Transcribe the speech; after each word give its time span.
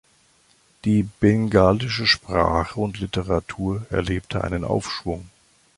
Die 0.83 1.07
bengalische 1.19 2.07
Sprache 2.07 2.79
und 2.79 2.99
Literatur 2.99 3.85
erlebte 3.91 4.43
einen 4.43 4.63
Aufschwung. 4.63 5.29